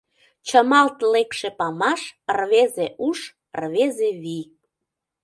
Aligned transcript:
Чымалт 0.47 0.97
лекше 1.13 1.49
памаш— 1.59 2.01
рвезе 2.37 2.87
уш, 3.07 3.19
рвезе 3.61 4.09
вий. 4.21 4.45